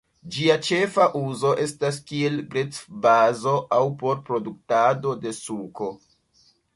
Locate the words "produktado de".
4.31-5.35